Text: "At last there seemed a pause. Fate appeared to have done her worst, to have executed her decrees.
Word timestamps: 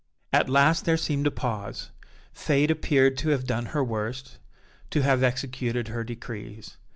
"At 0.33 0.49
last 0.49 0.85
there 0.85 0.97
seemed 0.97 1.27
a 1.27 1.29
pause. 1.29 1.91
Fate 2.33 2.71
appeared 2.71 3.19
to 3.19 3.29
have 3.29 3.45
done 3.45 3.67
her 3.67 3.83
worst, 3.83 4.39
to 4.89 5.03
have 5.03 5.21
executed 5.21 5.89
her 5.89 6.03
decrees. 6.03 6.77